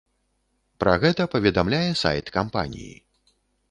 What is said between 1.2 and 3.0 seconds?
паведамляе сайт кампаніі.